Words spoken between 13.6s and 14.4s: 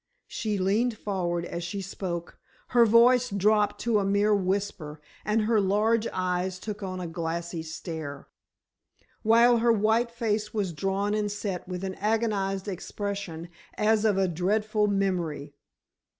as of a